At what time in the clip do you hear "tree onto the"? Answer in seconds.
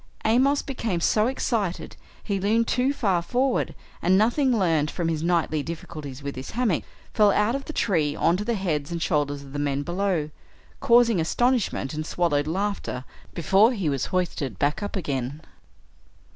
7.71-8.55